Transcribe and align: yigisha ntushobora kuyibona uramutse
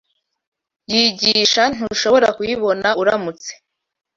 yigisha 0.91 1.63
ntushobora 1.75 2.27
kuyibona 2.37 2.89
uramutse 3.01 3.51